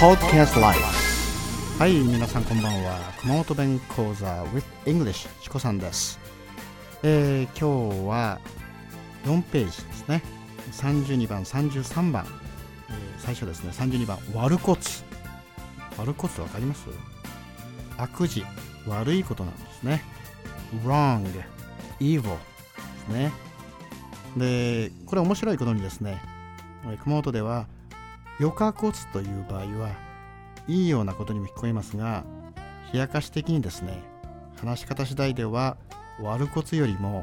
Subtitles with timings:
[0.00, 2.98] Podcast l i f はい皆さんこんばんは。
[3.20, 6.18] 熊本弁講座 with English チコさんです、
[7.02, 8.40] えー、今日は
[9.24, 10.22] 4ページですね。
[10.72, 12.24] 32番33番、
[12.88, 13.70] えー最初ですね。
[13.72, 14.78] 32番悪骨
[15.98, 16.88] 悪骨わかります？
[17.98, 18.44] 悪事。
[18.88, 20.02] 悪いことなんですね。
[20.84, 21.26] wrong
[22.00, 22.28] evil で
[23.06, 23.32] すね。
[24.36, 26.22] でこれ面白いことにですね
[27.02, 27.66] 熊本では
[28.40, 29.90] 余暇骨という場合は
[30.66, 32.24] いいようなことにも聞こえますが
[32.92, 34.02] 冷やかし的にですね
[34.58, 35.76] 話し方次第では
[36.24, 37.22] 悪骨よりも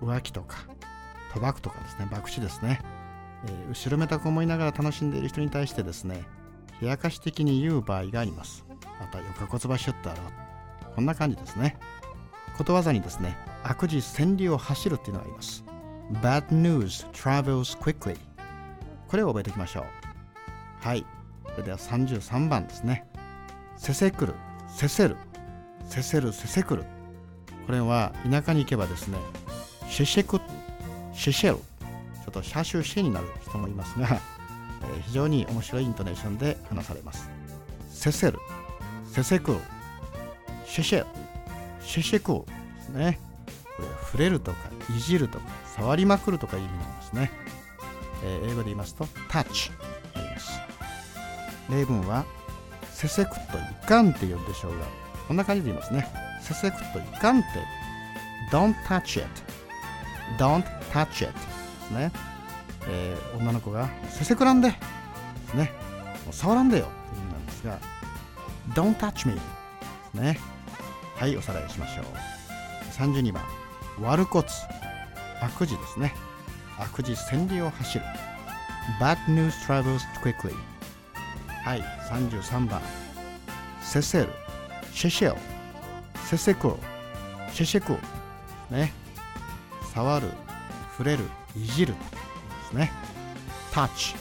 [0.00, 0.64] 浮気とか
[1.34, 2.80] 賭博とかですね博打ですね、
[3.46, 6.24] えー後ろめたく思いながら楽しんでいる人に対してですね
[6.80, 8.64] 冷やかし的に言う場合があります。
[9.00, 11.76] また余暇骨場所ってあろうこんな感じですね。
[12.56, 15.64] ことわざにですね悪事千里を走るっていうのがあります。
[16.22, 18.16] Bad news travels quickly
[19.08, 20.03] これを覚えておきましょう。
[20.84, 21.06] はい。
[21.52, 23.06] それでは33番ですね。
[23.78, 24.34] せせくる
[24.68, 25.16] せせる
[25.88, 26.84] せせるせせくる。
[27.64, 29.16] これは田舎に行けばですね
[29.88, 30.38] シェシェク
[31.14, 31.62] シェシェルちょ
[32.28, 34.20] っとシャシュシェになる人もいますが、
[34.84, 37.30] えー非常に面白いイントネーションで話されます。
[37.88, 38.38] せせる
[39.10, 39.60] せせくる
[40.66, 41.06] シェシェル
[41.80, 42.44] シェシェク
[42.76, 43.18] ですね。
[43.78, 44.58] これ触れるとか
[44.94, 45.46] いじるとか
[45.78, 47.32] 触りまくるとかいう意味なんですね、
[48.22, 49.72] えー英語で言いますと touch
[51.70, 52.24] 例文は
[52.92, 54.86] せせくといかんって言うでしょうが
[55.26, 56.06] こんな感じで言いますね。
[56.40, 57.48] せせくといかんって
[58.54, 59.28] don't touch it.
[60.38, 61.32] don't touch it.
[61.32, 61.38] で
[61.88, 62.12] すね、
[62.86, 64.76] えー女の子がせせくらんでで
[65.50, 65.72] すね。
[66.24, 67.78] もう触らんでよっていう意味なんですが
[68.74, 69.34] don't touch me.
[69.34, 69.40] で
[70.12, 70.38] すね。
[71.16, 72.04] はいおさらいしましょう。
[72.92, 73.42] 32番。
[74.02, 74.46] 悪骨
[75.40, 76.14] 悪事ですね。
[76.78, 78.04] 悪事千里を走る。
[79.00, 80.54] Bad news travels quickly.
[81.64, 82.82] はい33番。
[83.80, 84.28] せせる
[84.92, 85.40] シェシェル
[86.26, 86.74] せせくる
[87.52, 87.96] シェシェク
[88.70, 88.92] ね。
[89.94, 90.28] 触る。
[90.98, 91.24] 触れる。
[91.56, 91.94] いじる。
[91.94, 92.00] で
[92.68, 92.92] すね。
[93.72, 94.14] touch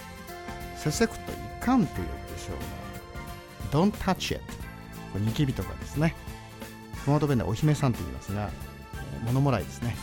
[0.77, 4.41] せせくといかんというでしょうが don't touch it
[5.11, 6.15] これニキビとかですね。
[7.03, 8.49] 熊本弁でお姫さんと言いますが
[9.25, 9.97] 物もらいですね。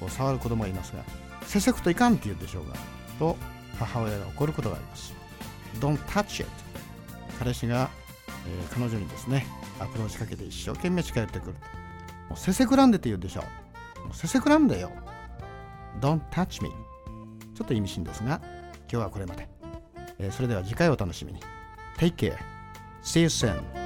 [0.00, 1.04] こう触る子供がいますが
[1.46, 2.74] せせくといかんって言うでしょうが
[3.20, 3.36] と
[3.78, 5.14] 母親が怒ることがあります。
[5.78, 6.50] Don't touch it
[7.40, 7.90] 彼氏が、
[8.46, 9.46] えー彼女にですね
[9.80, 11.52] アプローチかけて一生懸命近寄ってくる
[12.28, 13.42] もうせせくらんでって言うでしょ。
[13.96, 14.92] うもうせせくらんでよ。
[16.00, 16.70] Don't touch me
[17.54, 18.40] ちょっと意味深ですが
[18.82, 19.48] 今日はこれまで、
[20.18, 21.40] えーそれでは次回お楽しみに。
[21.98, 22.36] Take care
[23.02, 23.79] See you soon